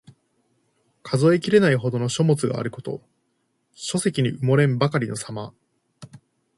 [1.03, 3.03] 数えきれないほどの書物があること。
[3.75, 5.53] 書籍に埋もれんばかりのさま。